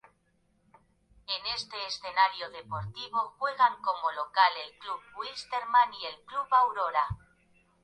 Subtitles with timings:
[1.27, 7.05] En este escenario deportivo juegan como local el Club Wilstermann y el Club Aurora.